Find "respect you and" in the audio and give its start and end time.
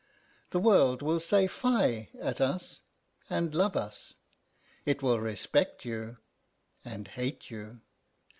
5.19-7.07